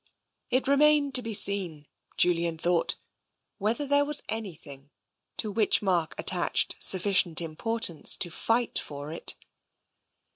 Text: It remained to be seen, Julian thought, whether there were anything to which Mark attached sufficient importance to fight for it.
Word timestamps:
It 0.49 0.67
remained 0.67 1.13
to 1.13 1.21
be 1.21 1.35
seen, 1.35 1.85
Julian 2.17 2.57
thought, 2.57 2.95
whether 3.59 3.85
there 3.85 4.03
were 4.03 4.15
anything 4.29 4.89
to 5.37 5.51
which 5.51 5.83
Mark 5.83 6.15
attached 6.17 6.75
sufficient 6.79 7.39
importance 7.39 8.15
to 8.15 8.31
fight 8.31 8.79
for 8.79 9.11
it. 9.13 9.35